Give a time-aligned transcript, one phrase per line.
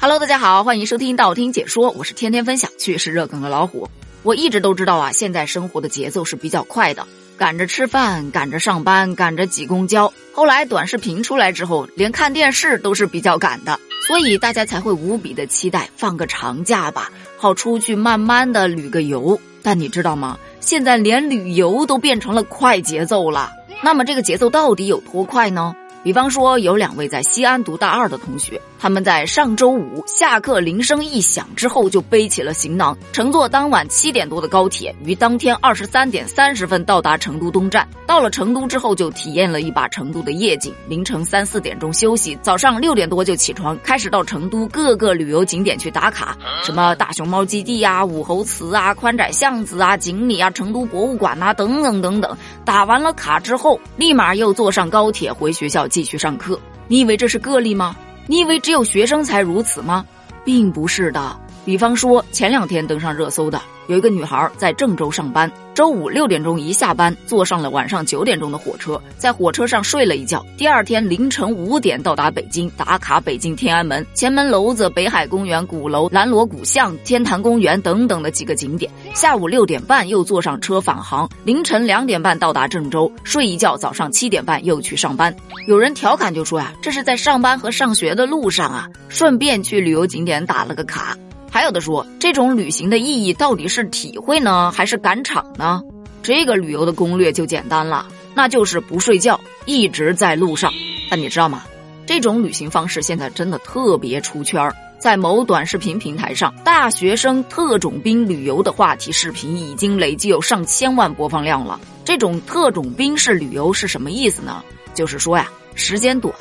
[0.00, 3.88] Hello，大家好，欢迎收听道听解说，我是天天分享趣事热梗的老虎。
[4.22, 7.04] 我一直都知道啊，现在生活的节奏是比较快的，
[7.36, 10.12] 赶着吃饭，赶着上班，赶着挤公交。
[10.32, 19.40] 后来短视频出来之后，连看电视都是比较赶的，所以大家才会无比的期待放个长假吧，好出去慢慢的旅个游。
[19.64, 20.38] 但你知道吗？
[20.60, 23.50] 现在连旅游都变成了快节奏了。
[23.82, 25.74] 那么这个节奏到底有多快呢？
[26.08, 37.86] 比方说，有两位在西安读大二的同学，他们在上周五下课铃声一响之后，就背起了行囊，乘坐当晚七点多的高铁，于当天二十三点三十分到达成都东站。
[38.06, 40.72] 到了成都之后，就体验了一把成都的夜景。
[40.88, 52.34] 凌晨三四点钟休息，早上六点多就起床，开始到成都各个旅游景点去打卡，什么大熊猫基地啊、武侯祠啊、宽窄巷子啊、锦里啊、成都博物馆呐，等等等等。
[52.64, 55.86] 打完了卡之后，立马又坐上高铁回学校。
[55.98, 57.96] 继续上课，你以为这是个例吗？
[58.28, 60.06] 你以为只有学生才如此吗？
[60.44, 61.36] 并不是的。
[61.68, 63.60] 比方说，前两天登上热搜的。
[63.88, 70.42] 有一个女孩在郑州上班，周五六点钟一下班，坐上了晚上九点钟的火车，在火车上睡了一觉。
[70.56, 78.90] 第二天凌晨五点到达北京，打卡北京天安门、前门楼子、北海公园、鼓楼、南锣鼓巷、天坛公园等等的几个景点。
[79.14, 85.36] 下午六点半又坐上车返航，凌晨两点半到达郑州，睡一觉，早上七点半又去上班。
[85.66, 91.14] 有人调侃就说呀，这是在上班和上学的路上啊，顺便去旅游景点打了个卡。
[91.50, 95.82] 还有的说，这种旅行的意义到底是体会呢，还是赶场呢？
[96.22, 100.72] 这个旅游的攻略就简单了，那就是不睡觉，一直在路上。
[101.10, 101.64] 但你知道吗？
[102.06, 111.80] 这种旅行方式现在真的特别出圈儿，在某短视频平台上，大学生特种兵旅游的话题视频已经累计有上千万播放量了。
[112.04, 114.62] 这种特种兵式旅游是什么意思呢？
[114.94, 116.34] 就是说呀，时间短，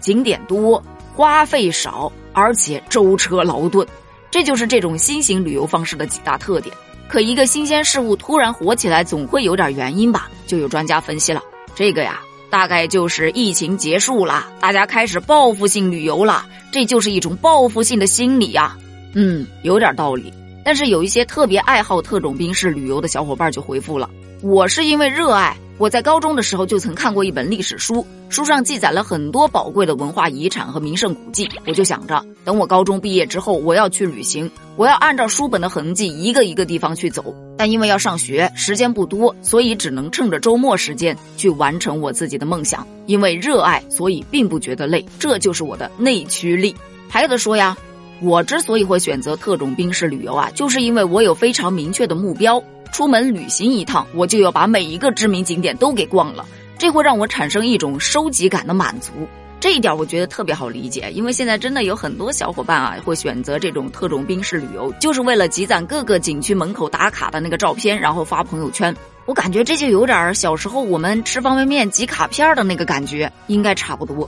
[0.00, 0.82] 景点多，
[1.14, 3.86] 花费少，而且舟车劳顿。
[4.30, 6.74] 这就是这种新型旅游方式的几大特点。
[7.08, 10.28] 可一个新鲜事物突然火起来，总会有点原因吧？
[10.46, 11.40] 就有专家分析了，
[11.74, 12.20] 这个呀，
[12.50, 18.76] 大概就是疫情结束了，大家开始报复性旅游了，这就是一种报复性的心理呀。
[19.14, 20.32] 嗯，有点道理。
[20.64, 24.10] 但是有一些特别爱好特种兵式旅游的小伙伴就回复了
[24.42, 31.46] ：“我是因为热爱。”我在高中的时候就曾看过一本历史书，书上记载了很多宝贵的文化遗产和名胜古迹。
[31.66, 37.34] 我就想着，等我高中毕业之后，我要去旅行，我要按照书本的痕迹，一个一个地方去走。
[37.58, 42.86] 但因为要上学，时间不多，所以只能趁着周末时间去完成我自己的梦想。
[43.04, 46.74] 因为热爱，所以并不觉得累，这就是我的内驱力。
[47.06, 47.76] 还有的说呀，
[48.22, 52.62] 我之所以会选择特种兵式旅游啊，就是因为我有非常明确的目标。
[52.96, 56.46] 出门旅行一趟，我就要把每一个知名景点都给逛了，
[56.78, 59.12] 这会让我产生一种收集感的满足。
[59.60, 68.96] 这一点我觉得特别好理解，因为现在真的有很多小伙伴啊，会选择这种特种兵式旅游，就是为了积攒各个景区门口打卡的那个照片，然后发朋友圈。
[69.26, 74.26] 我感觉这就有点小时候我们吃方便面集卡片的那个感觉，应该差不多。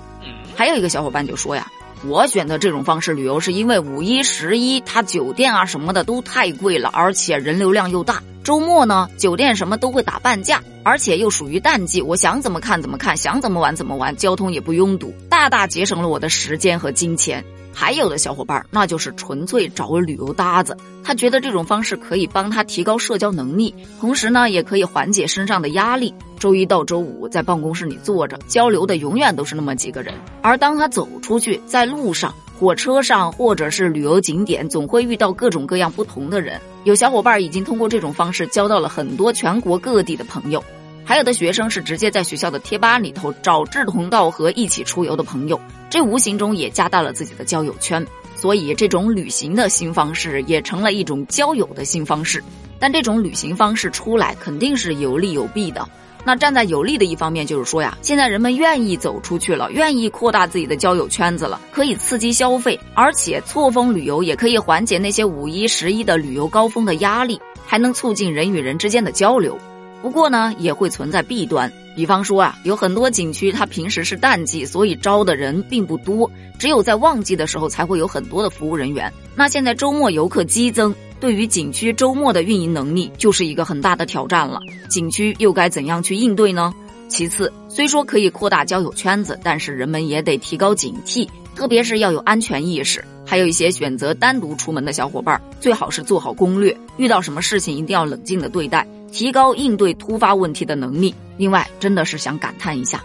[0.55, 1.67] 还有一个小伙伴就说呀。
[2.07, 8.23] 我选择这种方式旅游，是因为五一、十一，它酒店啊什么的都太贵了，而且人流量又大。
[8.43, 17.45] 周末呢，酒店什么都会打半价，而且又属于淡季，我想怎么看怎么看，想怎么玩怎么玩，交通也不拥堵，大大节省了我的时间和金钱。
[17.75, 26.13] 还有的小伙伴，那就是纯粹找个旅游搭子，他觉得这种方式可以帮他提高社交能力，同时呢，也可以缓解身上的压力。
[26.41, 30.13] 周一到周五在办公室里坐着，交流的永远都是那么几个人，
[30.43, 36.61] 而当他走出去，在路上、火车上或者是旅游景点，总会遇到各种各样不同的人。
[36.83, 40.63] 有小伙伴已经通过这种方式交到了很多全国各地的朋友。
[41.05, 45.59] 还有的学生是直接在学校的贴吧里头找志同道合一起出游的朋友，
[45.89, 48.05] 这无形中也加大了自己的交友圈，
[48.35, 52.43] 所以这种旅行的新方式也成了一种交友的新方式。
[52.81, 55.89] 但这种旅行方式出来肯定是有利有弊的。
[56.29, 69.57] 那站在有利的一方面，就是说呀，现在人们愿意走出去了，愿意扩大自己的交友圈子了，可以刺激消费，而且错峰旅游也可以缓解那些五一、十一的旅游高峰的压力，还能促进人与人之间的交流。
[70.03, 71.73] 不过呢，也会存在弊端。
[71.97, 79.11] 比方说啊，有很多景区它平时是淡季，所以招的人并不多，只有在旺季的时候才会有很多的服务人员。
[79.35, 84.61] 那现在周末游客激增，对于景区周末的运营能力就是一个很大的挑战了。
[84.89, 86.75] 景区又该怎样去应对呢？
[87.09, 93.05] 其次，虽说可以扩大交友圈子，但是人们也得提高警惕，特别是要有安全意识。
[93.25, 98.87] 还有一些选择单独出门的小伙伴，最好是做好攻略，遇到什么事情一定要冷静的对待。
[99.11, 101.15] 提高应对突发问题的能力。
[101.39, 103.03] 另外，真的是想感叹一下，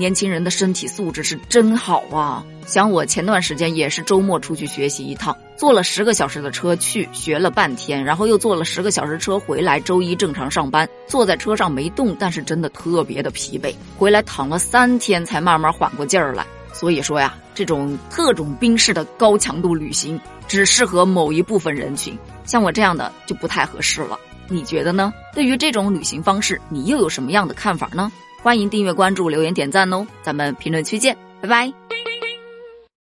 [0.00, 2.42] 年轻人的身体素质是真好啊！
[2.64, 9.78] 想我前段时间也是周末出去学习一趟，坐了十个小时的车去，学了半天，然后又坐了十个小时车回来。
[9.78, 13.74] 周一正常上班，坐在车上没动，但是真的特别的疲惫。
[13.98, 16.46] 回来躺了三天才慢慢缓过劲儿来。
[16.72, 20.18] 所以说呀，这种特种兵式的高强度旅行
[20.48, 24.18] 只适合某一部分人群，像我这样的就不太合适了。
[24.48, 25.12] 你觉得呢？
[25.34, 28.10] 对于这种旅行方式，你又有什么样的看法呢？
[28.42, 30.06] 欢迎订阅、关注、留言、点赞哦！
[30.22, 31.89] 咱们评论区见，拜拜。